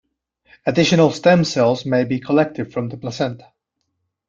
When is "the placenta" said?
2.89-3.51